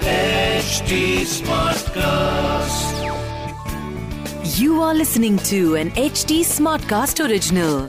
[0.00, 2.90] HD Smartcast.
[4.58, 7.88] You are listening to an HD Smartcast original.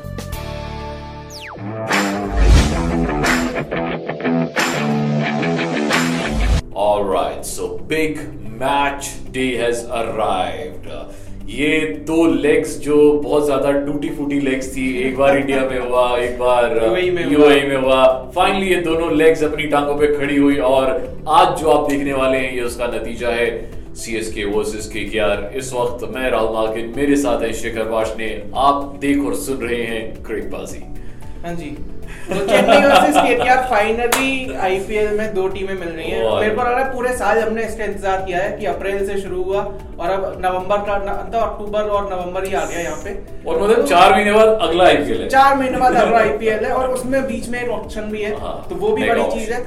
[6.73, 10.87] All right, so big match day has arrived.
[11.49, 16.17] ये दो legs जो बहुत ज़्यादा टूटी फूटी लेग्स थी एक बार इंडिया में हुआ
[16.17, 18.03] एक बार UAE में हुआ। यूएई में हुआ।
[18.35, 20.91] फाइनली ये दोनों लेग्स अपनी टांगों पे खड़ी हुई और
[21.29, 23.49] आज जो आप देखने वाले हैं ये उसका नतीजा है।
[23.95, 27.87] सी एस के वर्सेज के केकेआर इस वक्त मैं राहुल मार्किन मेरे साथ है शेखर
[27.89, 30.83] वाशने आप देख और सुन रहे हैं क्रिकबाजी।
[31.45, 31.69] हाँ जी।
[32.29, 36.67] तो Chennai versus KKR finally IPL में दो टीमें मिल रही हैं। मेरे को लग
[36.67, 39.61] रहा है पूरे साल हमने इसका इंतज़ार किया है कि अप्रैल से शुरू हुआ
[39.99, 43.13] और अब नवंबर का न- तो अक्टूबर और नवंबर ही आ गया यहाँ पे।
[43.49, 46.89] और मतलब चार महीने बाद अगला आईपीएल है। चार महीने बाद अगला आईपीएल है और
[46.89, 49.63] उसमें बीच में एक ऑप्शन भी है। हाँ, तो वो भी बड़ी चीज़ है।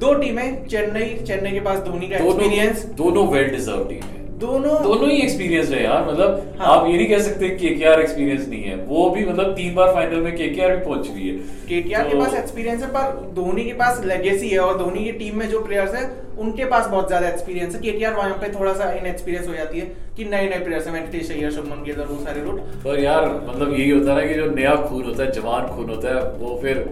[0.00, 4.72] दो टीमें चेन्नई चेन्नई के पास धोनी का एक्सपीरियंस दोनों वेल डिजर्व टीम है। दोनों
[4.82, 8.00] दोनों ही एक्सपीरियंस है यार मतलब हाँ। आप ये नहीं कह सकते के के आर
[8.00, 11.08] एक्सपीरियंस नहीं है। वो भी मतलब तीन बार फाइनल में के के आर भी पहुँच
[11.08, 11.34] रही है।
[11.68, 15.12] केटीआर के तो- पास एक्सपीरियंस है पर धोनी के पास लेगेसी है और धोनी की
[15.12, 16.04] टीम में जो प्लेयर्स है
[16.38, 19.86] उनके पास बहुत ज़्यादा एक्सपीरियंस है। केटीआर वहाँ पे थोड़ा सा इनएक्सपीरियंस हो जाती है
[20.16, 23.28] कि नए नए प्लेयर्स हैं वेंकटेश अय्यर शुभमन गिल और वो सारे लोग। पर यार
[23.48, 26.58] मतलब यही होता है कि जो नया खून होता है जवान खून होता है वो
[26.62, 26.84] फिर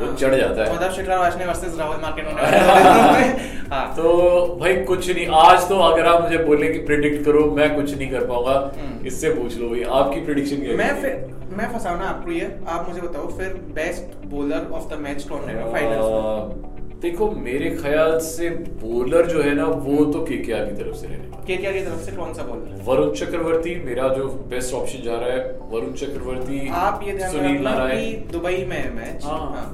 [0.00, 4.12] वो हाँ। चढ़ जाता है। मतलब शिखर वाशने वर्सेस राहुल मार्केट हाँ। तो
[4.60, 8.10] भाई कुछ नहीं आज तो अगर आप मुझे बोले कि प्रिडिक्ट करो मैं कुछ नहीं
[8.10, 12.04] कर पाऊँगा। हम्म। इससे पूछ लो भाई आपकी प्रिडिक्शन क्या मैं है फिर मैं फंसाना
[12.06, 16.18] आपको ये आप मुझे बताओ फिर best bowler of the match कौन रहेगा फाइनल्स में?
[16.20, 16.68] आ,
[17.02, 18.48] देखो मेरे ख्याल से
[18.82, 21.46] बॉलर जो है ना वो तो के के आर की तरफ़ से रहने वाला है।
[21.46, 25.30] केटीआर की तरफ़ से कौन सा बॉलर वरुण चक्रवर्ती मेरा जो बेस्ट ऑप्शन जा रहा
[25.30, 29.64] है वरुण चक्रवर्ती आप ये ध्यान सुनील रखना नारायण। दुबई में है मैच हाँ। हाँ।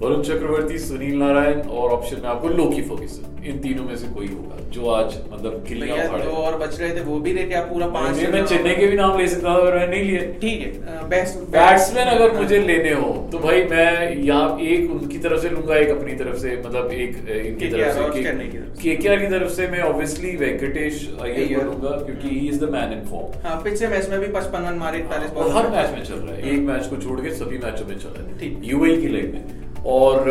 [0.00, 4.26] वरुण चक्रवर्ती सुनील नारायण और ऑप्शन में आपको लोकी फर्ग्यूसन इन तीनों में से कोई
[4.28, 7.68] होगा जो आज मतलब गिल्लियाँ भैया उखाड़े। और बच रहे थे वो भी लेके आप
[7.68, 10.60] पूरा पाँच मैं चेन्नई के भी नाम ले सकता था पर मैंने नहीं लिए। ठीक
[10.60, 15.76] है बैट्समैन अगर मुझे लेने हो तो भाई मैं यहाँ एक उनकी तरफ़ से लूँगा
[15.76, 17.16] एक अपनी तरफ़ से मतलब एक
[17.46, 22.64] इनकी तरफ़ से। केकेआर की तरफ़ से। मैं ऑब्वियसली वेंकटेश अय्यर। बोलूँगा क्योंकि he is
[22.64, 25.70] the man in form हाँ पिछले मैच में भी पचपन रन मारे इकतालीस और हर
[25.70, 28.24] मैच में चल रहा है एक मैच को छोड़ के सभी मैचों में चल रहा
[28.24, 30.24] है। ठीक। यूएई की लाइफ में। और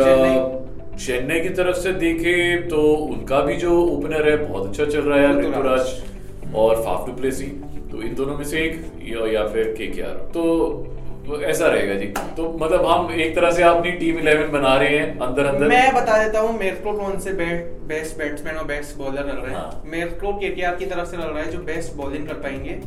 [0.98, 5.18] चेन्नई। की तरफ़ से देखे तो उनका भी जो ओपनर है बहुत अच्छा चल रहा
[5.18, 7.46] है ऋतुराज। और फाफ डुप्लेसी
[7.90, 11.94] तो इन दोनों में से एक या, या फिर के के आर तो ऐसा रहेगा
[11.94, 12.06] जी
[12.36, 15.94] तो मतलब हम एक तरह से अपनी टीम इलेवन बना रहे हैं अंदर अंदर मैं
[15.94, 19.56] बता देता हूँ मेरे को कौन से बेस्ट बैट्समैन और बेस्ट बॉलर लग रहे हैं
[19.56, 22.78] हाँ। मेरे को केटीआर की तरफ़ से लग रहा है जो बेस्ट बॉलिंग कर पाएँगे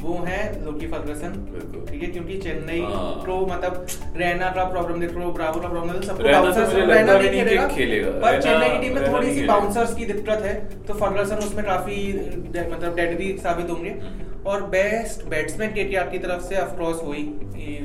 [0.00, 1.32] वो है लोकी फर्गसन
[1.88, 6.00] ठीक है क्योंकि चेन्नई हाँ। को मतलब रैना का प्रॉब्लम देख लो ब्रावो का प्रॉब्लम
[6.02, 9.94] सबको तो लगता रैना भी नहीं खेलेगा। पर चेन्नई की टीम में थोड़ी सी बाउंसर्स
[9.94, 10.54] की दिक्कत है
[10.86, 11.96] तो फर्गसन उसमें काफ़ी
[12.48, 13.94] मतलब डेडली साबित होंगे।
[14.46, 17.24] और बेस्ट बैट्समैन केटीआर की तरफ़ से ऑफ़ कोर्स वही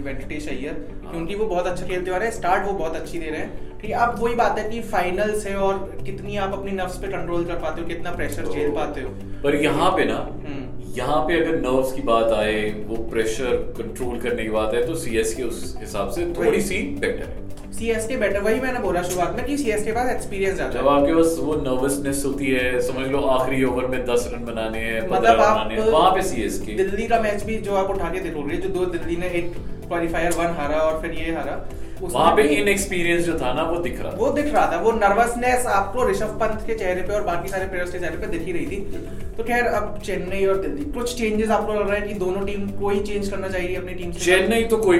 [0.01, 3.29] वेंकटेश अय्यर क्योंकि वो बहुत अच्छा खेलते आ रहे हैं। स्टार्ट वो बहुत अच्छी दे
[3.29, 6.71] रहे हैं। ठीक है अब वही बात है कि फाइनल्स है और कितनी आप अपनी
[6.73, 9.09] नफ्स पे कंट्रोल कर पाते हो कितना प्रेशर झेल पाते हो।
[9.43, 14.19] पर यहाँ पे ना हम्म। यहाँ पे अगर नर्व्स की बात आए वो प्रेशर कंट्रोल
[14.19, 17.43] करने की बात है तो सीएसके उस हिसाब से थोड़ी सी बेटर है।
[17.73, 21.13] सीएसके बेटर वही मैंने बोला शुरुआत में कि सीएसके के पास एक्सपीरियंस ज़्यादा जब आपके
[21.13, 25.41] पास वो नर्वसनेस होती है समझ लो आखिरी ओवर में दस रन बनाने हैं मतलब
[25.41, 28.85] आप वहाँ पे सीएसके दिल्ली का मैच भी जो आप उठा के देखोगे जो दो
[28.93, 29.55] दिल्ली ने एक
[29.87, 31.63] क्वालिफायर वन हारा और फिर ये हारा
[32.01, 35.65] वहाँ पे इनएक्सपीरियंस जो था ना वो दिख रहा वो दिख रहा था वो नर्वसनेस
[35.73, 38.51] आपको ऋषभ पंत के चेहरे पे और बाकी सारे प्लेयर्स के चेहरे पे दिख ही
[38.51, 38.79] रही थी।
[39.37, 42.67] तो खैर अब चेन्नई और दिल्ली कुछ चेंजेस आपको लग रहा है कि दोनों टीम
[42.79, 44.99] को ही चेंज करना चाहिए अपनी टीम चेन्नई तो कोई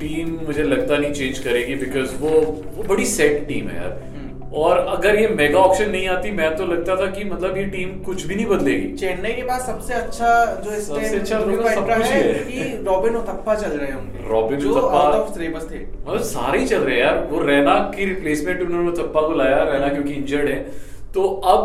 [0.00, 2.30] टीम मुझे लगता नहीं चेंज करेगी बिकॉज़ वो
[2.76, 4.21] वो बड़ी सेट टीम है यार। हम्म।
[4.54, 7.88] और अगर ये मेगा ऑप्शन नहीं आती मैं तो लगता था कि मतलब ये टीम
[8.02, 11.86] कुछ भी नहीं बदलेगी। चेन्नई के पास सबसे अच्छा जो इस सबसे अच्छा उनका सब
[11.86, 15.78] कुछ है है। कि रॉबिन उथप्पा चल रहे होंगे Robin Uthappa- out of syllabus थे।
[15.78, 19.62] मतलब सारे ही चल रहे हैं यार। वो रैना की रिप्लेसमेंट उन्होंने थप्पा को लाया
[19.62, 21.64] रैना क्योंकि इंजर्ड है। तो अब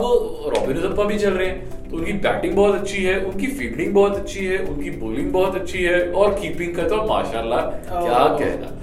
[0.55, 4.15] रॉबिन थप्पा भी चल रहे हैं। तो उनकी बैटिंग बहुत अच्छी है उनकी फील्डिंग बहुत
[4.15, 8.73] अच्छी है उनकी बॉलिंग बहुत अच्छी है और कीपिंग का तो माशाल्लाह क्या कहना।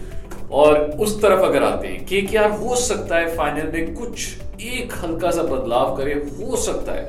[0.55, 4.27] और उस तरफ़ अगर आते हैं के क्या हो सकता है फाइनल में कुछ
[4.63, 7.05] एक हल्का सा बदलाव करे हो सकता है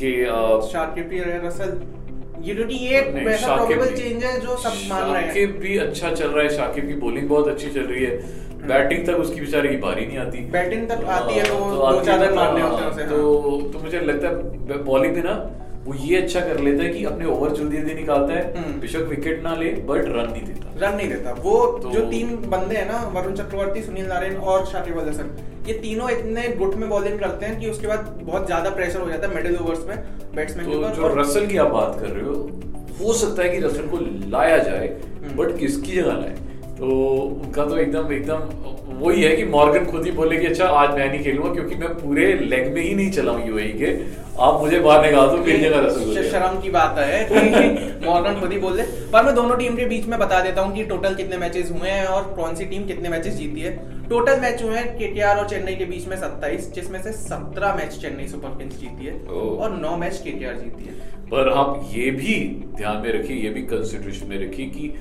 [0.00, 0.12] कि
[0.72, 1.08] शाकिब
[3.24, 3.78] वैसा शाकिब
[5.60, 9.12] भी- अच्छा चल रहा है शाकिब की बॉलिंग बहुत अच्छी चल रही है। बैटिंग तक
[9.14, 12.38] उसकी बेचारे की बारी नहीं आती। बैटिंग तक आती है तो हाँ, चार है तो-
[12.38, 15.34] हाँ, तो तो मुझे लगता है बॉलिंग में ना
[15.86, 19.02] वो ये अच्छा कर लेता है कि अपने ओवर जल्दी जल्दी निकालता है हम्म। बेशक
[19.08, 22.76] विकेट ना ले बट रन नहीं देता रन नहीं देता वो तो- जो तीन बंदे
[22.76, 25.30] हैं ना वरुण चक्रवर्ती सुनील नारायण और शाकिब अल हसन
[25.68, 29.10] ये तीनों इतने गुट में बॉलिंग करते हैं कि उसके बाद बहुत ज़्यादा प्रेशर हो
[29.10, 29.96] जाता है मिडिल ओवर्स में
[30.34, 32.34] बैट्समैन के तो ऊपर जो रसल की आप बात कर रहे हो
[33.00, 33.98] हो सकता है कि रसल को
[34.30, 36.34] लाया जाए हम्म। बट किसकी जगह लाए
[36.78, 36.86] तो
[37.44, 41.08] उनका तो एकदम एकदम वही है कि मॉर्गन खुद ही बोले कि अच्छा आज मैं
[41.08, 43.92] नहीं खेलूँगा क्योंकि मैं पूरे लेग में ही नहीं चला हूँ यूएई के।
[44.42, 47.20] आप मुझे बाहर निकाल दो मेरी जगह आओ। शर्म की बात है।
[48.06, 48.82] मॉर्गन खुद ही बोल दे।
[49.12, 51.88] पर मैं दोनों टीम के बीच में बता देता हूँ कि टोटल कितने मैचेस हुए
[51.88, 53.76] हैं और कौन सी टीम कितने मैचेस जीती है।
[54.08, 57.98] टोटल मैच हुए हैं केकेआर और चेन्नई के बीच में 27 जिसमें से 17 मैच
[58.02, 62.34] चेन्नई सुपर किंग्स जीती है और नौ मैच केकेआर जीती है। पर आप ये भी
[62.76, 64.92] ध्यान में रखिए ये भी कंसिडरेशन में रखिए कि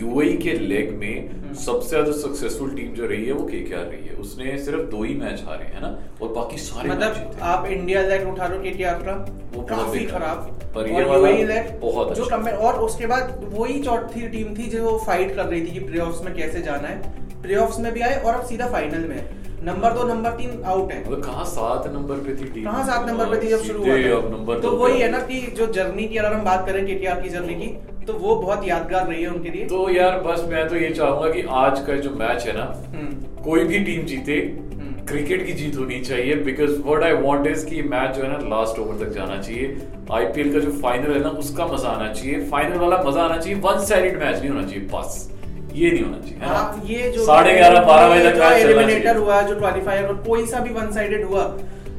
[0.00, 4.14] यूएई के लेग में सबसे ज़्यादा सक्सेसफुल टीम जो रही है वो केकेआर रही है।
[4.16, 5.88] उसने सिर्फ़ दो ही मैच हारे हैं ना?
[6.22, 9.14] और बाकी सारे मतलब आप इंडिया लेग उठा लो केकेआर का?
[9.54, 10.38] वो काफ़ी खराब।
[10.74, 14.54] पर ये वाला UAE leg बहुत जो अच्छा। कम और उसके बाद वही चौथी टीम
[14.54, 18.00] थी जो फाइट कर रही थी कि प्लेऑफ्स में कैसे जाना है। प्लेऑफ्स में भी
[18.00, 19.28] आए और अब सीधा फाइनल में है
[19.62, 23.08] नंबर दो नंबर तीन आउट है। मतलब कहाँ सात नंबर पे थी टीम कहाँ सात
[23.08, 26.32] नंबर पे थी जब शुरू हुआ तो वही है ना कि जो जर्नी की अगर
[26.32, 27.66] हम बात करें केकेआर की जर्नी की
[28.06, 31.30] तो वो बहुत यादगार रही है उनके लिए। तो यार बस मैं तो ये चाहूँगा
[31.30, 32.64] कि आज का जो मैच है ना
[32.94, 37.46] हम्म, कोई भी टीम जीते हम्म। क्रिकेट की जीत होनी चाहिए because what I want
[37.46, 39.76] is कि मैच जो है ना लास्ट ओवर तक जाना चाहिए।
[40.12, 43.60] आईपीएल का जो फाइनल है ना उसका मज़ा आना चाहिए। फाइनल वाला मज़ा आना चाहिए
[43.60, 45.30] वन साइडेड मैच नहीं होना चाहिए बस।
[45.74, 46.46] ये नहीं होना चाहिए है?
[46.46, 50.60] हाँ, ये जो साढ़े ग्यारह बारह बजे तक एलिमिनेटर हुआ जो क्वालिफायर और कोई सा
[50.60, 51.42] भी वन साइडेड हुआ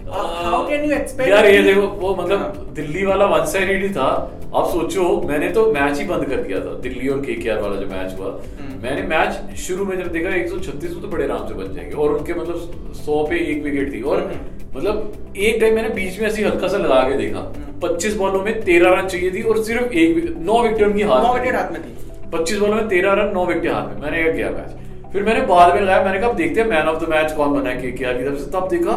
[0.09, 4.07] हाउ कैन यू एक्सपेक्ट यार ये देखो वो मतलब दिल्ली वाला वन साइडेड ही था
[4.55, 7.87] आप सोचो मैंने तो मैच ही बंद कर दिया था दिल्ली और केकेआर वाला जो
[7.87, 11.73] मैच हुआ हम्म। मैंने मैच शुरू में जब देखा 136 तो बड़े आराम से बन
[11.75, 15.89] जाएँगे और उनके मतलब 100 पे एक विकेट थी और हम्म। मतलब एक टाइम मैंने
[15.95, 19.07] बीच में ऐसे ही हल्का सा लगा के देखा हम्म। 25 बॉलों में 13 रन
[19.07, 23.13] चाहिए थी और सिर्फ़ एक नौ विकेट उनकी हाथ में थी। 25 बॉलों में 13
[23.13, 26.19] रन नौ विकेट हाथ में मैंने एक गया मैच। फिर मैंने बाद में लगाया मैंने
[26.19, 28.67] कहा देखते हैं मैन ऑफ़ द मैच कौन बना है केकेआर की तरफ़ से। तब
[28.71, 28.95] देखा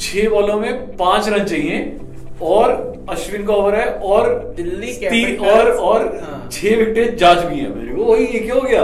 [0.00, 1.98] छह बॉलों में पाँच रन चाहिए
[2.42, 2.70] और
[3.10, 7.94] अश्विन का ओवर है और दिल्ली और और हाँ। छह विकेट जा चुकी है मेरे
[7.94, 8.82] को। वही ये क्या हो गया?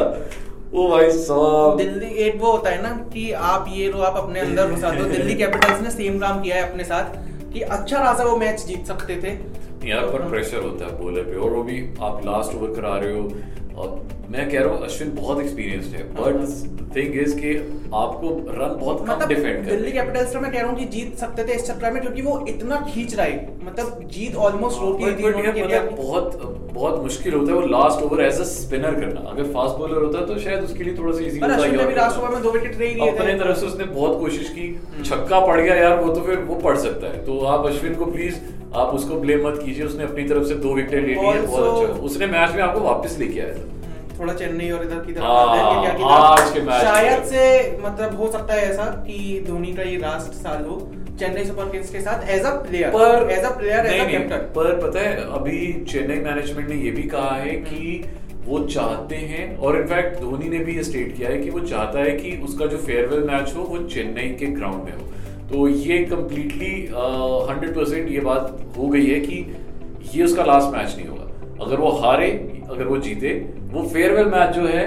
[0.75, 4.41] ओ भाई साहब। दिल्ली एक वो होता है ना कि आप ये रो आप अपने
[4.41, 7.15] अंदर घुसा दो। दिल्ली कैपिटल्स ने सेम काम किया है अपने साथ
[7.53, 9.31] कि अच्छा खासा वो मैच जीत सकते थे।
[9.87, 13.13] यार पर प्रेशर होता है बॉलर पे और वो भी आप लास्ट ओवर करा रहे
[13.13, 13.29] हो।
[13.77, 13.89] और
[14.31, 17.57] मैं कह रहा हूँ अश्विन बहुत एक्सपीरियंस्ड है। बट थिंग इज़ कि
[17.95, 20.85] आपको रन बहुत कम मतलब डिफेंड कर दिल्ली कैपिटल्स से मैं कह रहा हूँ कि
[20.95, 24.81] जीत सकते थे इस चक्कर में क्योंकि वो इतना खींच रहा है। मतलब जीत ऑलमोस्ट
[24.81, 26.41] रोक ही थी उन्होंने की। बहुत
[26.73, 30.19] बहुत मुश्किल होता है वो last over as a spinner करना। अगर फास्ट बॉलर होता
[30.19, 32.29] है तो शायद उसके लिए थोड़ा सा इजी होता अश्विन ने भी यार लास्ट ओवर
[32.29, 34.69] में दो विकेट ले ही लिए अपने तरफ़ से उसने बहुत कोशिश की
[35.05, 38.07] छक्का पड़ गया यार वो तो फिर वो पड़ सकता है। तो आप अश्विन को
[38.07, 38.35] प्लीज़
[38.83, 41.83] आप उसको ब्लेम मत कीजिए उसने अपनी तरफ़ से दो विकेट ले ली है बहुत
[41.83, 45.25] अच्छा। उसने मैच में आपको वापस लेके आया था। थोड़ा चेन्नई और इधर की तरफ़
[45.25, 49.97] हाँ, आज के मैच शायद से मतलब हो सकता है ऐसा कि धोनी का ये
[49.99, 50.77] लास्ट साल हो
[51.21, 54.47] चेन्नई सुपर किंग्स के साथ एज अ प्लेयर पर as a player as a captain
[54.57, 55.61] पर पता है अभी
[55.93, 58.05] चेन्नई मैनेजमेंट ने ये भी कहा है कि
[58.47, 61.99] वो चाहते हैं और इनफैक्ट धोनी ने भी ये स्टेट किया है कि वो चाहता
[61.99, 65.09] है कि उसका जो फेयरवेल मैच हो वो चेन्नई के ग्राउंड में हो।
[65.51, 66.73] तो ये कम्प्लीटली
[67.51, 69.37] हंड्रेड परसेंट ये बात हो गई है कि
[70.15, 72.31] ये उसका लास्ट मैच नहीं होगा। अगर वो हारे
[72.71, 73.33] अगर वो जीते
[73.73, 74.85] वो फेयरवेल मैच जो है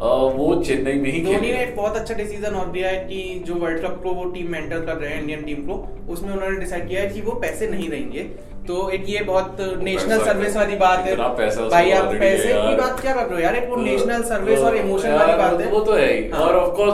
[0.00, 3.42] अ, वो चेन्नई में ही धोनी ने एक बहुत अच्छा डिसीज़न और दिया है कि
[3.46, 5.74] जो वर्ल्ड कप को वो टीम मेंटर कर रहे हैं इंडियन टीम को
[6.12, 8.22] उसमें उन्होंने डिसाइड किया है कि वो पैसे नहीं देंगे।
[8.68, 11.14] तो एक ये बहुत नेशनल सर्विस वाली बात है।
[11.68, 13.54] भाई आप पैसे की बात क्या कर रहे हो यार?
[13.56, 16.28] एक वो तो- नेशनल सर्विस और तो इमोशन वाली बात है। वो तो है ही।
[16.42, 16.92] और ऑफ़ कोर्स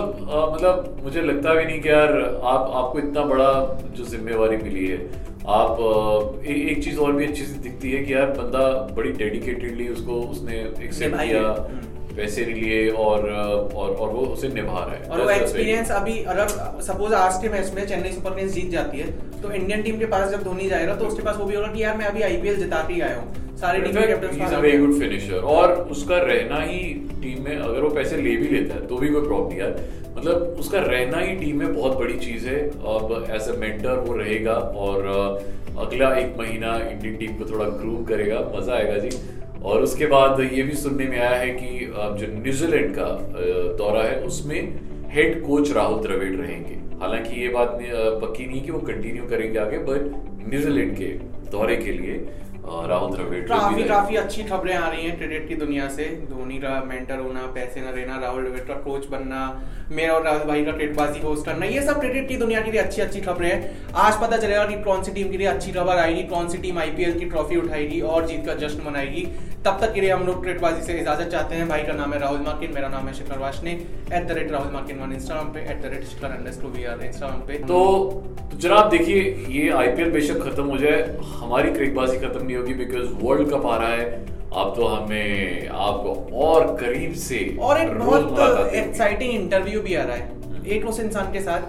[0.54, 2.12] मतलब मुझे लगता भी नहीं कि यार
[2.44, 3.52] आप आपको इतना बड़ा
[3.96, 4.99] जो जिम्मेवारी मिली है
[5.56, 5.76] आप
[6.46, 10.20] ए, एक चीज़ और भी अच्छी सी दिखती है कि यार बंदा बड़ी डेडिकेटेडली उसको
[10.30, 13.25] उसने एक्सेप्ट किया हम्म। पैसे लिए और
[13.75, 16.49] और और वो उसे निभा रहा है। और वो एक्सपीरियंस अभी अगर
[16.82, 19.11] सपोज़ आज के मैच में चेन्नई सुपर किंग्स जीत जाती है
[19.42, 21.83] तो इंडियन टीम के पास जब धोनी जाएगा तो उसके पास वो भी होगा कि
[21.83, 24.79] यार मैं अभी आईपीएल जिता के आया हूँ। सारे टीम के captain is a very
[24.79, 26.81] good finisher और उसका रहना ही
[27.23, 29.71] टीम में अगर वो पैसे ले भी लेता है तो भी कोई प्रॉब्लम है
[30.17, 32.59] मतलब उसका रहना ही टीम में बहुत बड़ी चीज़ है।
[32.93, 35.07] अब एज अ मेंटर वो रहेगा और
[35.79, 39.11] अगला एक महीना इंडियन टीम को थोड़ा ग्रूम करेगा। मज़ा आएगा जी।
[39.63, 43.09] और उसके बाद ये भी सुनने में आया है कि जो न्यूजीलैंड का
[43.79, 44.61] दौरा है उसमें
[45.11, 47.79] हेड कोच राहुल द्रविड़ रहेंगे। हालाँकि ये बात
[48.23, 50.13] पक्की नहीं कि वो कंटिन्यू करेंगे आगे बट
[50.49, 51.11] न्यूजीलैंड के
[51.50, 52.26] दौरे के लिए
[52.65, 56.71] राहुल द्रविड़ काफ़ी काफ़ी अच्छी खबरें आ रही हैं क्रिकेट की दुनिया से। धोनी का
[56.85, 59.43] मेंटर होना पैसे न रहना राहुल द्रविड़ का कोच बनना
[59.91, 62.81] मेरा और राहुल भाई का क्रिकेटबाजी होस्ट करना ये सब क्रिकेट की दुनिया के लिए
[62.81, 65.99] अच्छी अच्छी खबरें हैं। आज पता चलेगा कि कौन सी टीम के लिए अच्छी खबर
[65.99, 69.26] आएगी कौन सी टीम आईपीएल की ट्रॉफी उठाएगी और जीत का जश्न मनाएगी।
[69.66, 72.18] तब तक के लिए हम लोग क्रिकेटबाजी से इजाज़त चाहते हैं। भाई का नाम है
[72.20, 75.61] राहुल मार्किन मेरा नाम है Shikhar Washne at the rate Rahul Markin one Instagram पे
[75.62, 77.80] at the rate Shikhar under we are Instagram पे। तो
[78.50, 81.00] तो जनाब देखिए ये आईपीएल बेशक खत्म हो जाए
[81.32, 84.04] हमारी क्रिकबाजी खत्म नहीं होगी बिकॉज़ वर्ल्ड कप आ रहा है।
[84.56, 90.16] अब तो हमें आपको और करीब से और एक बहुत एक्साइटिंग इंटरव्यू भी आ रहा
[90.16, 91.62] है। एक उस इंसान के साथ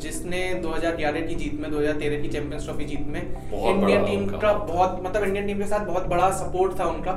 [0.00, 5.00] जिसने 2011 की जीत में 2013 की चैंपियंस ट्रॉफी जीत में इंडियन टीम का बहुत
[5.06, 7.12] मतलब इंडियन टीम के साथ बहुत बड़ा सपोर्ट था उनका।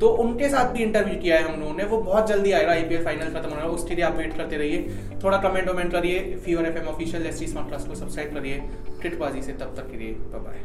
[0.00, 3.04] तो उनके साथ भी इंटरव्यू किया है हम लोगों ने। वो बहुत जल्दी आएगा आईपीएल
[3.04, 6.86] फाइनल खत्म होने उसके लिए आप वेट करते रहिए। थोड़ा कमेंट वमेंट करिए। Fever FM
[6.86, 8.60] official S smart class को सब्सक्राइब करिए।
[9.00, 10.58] क्रिकबाजी से तब तक के लिए bye bye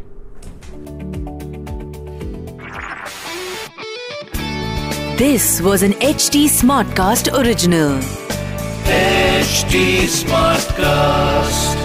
[5.17, 8.22] This was an HT Smartcast original.
[8.85, 11.82] HD Smartcast.